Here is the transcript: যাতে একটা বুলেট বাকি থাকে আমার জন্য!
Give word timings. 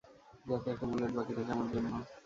যাতে 0.45 0.67
একটা 0.71 0.85
বুলেট 0.91 1.11
বাকি 1.17 1.33
থাকে 1.37 1.51
আমার 1.53 1.67
জন্য! 1.73 1.91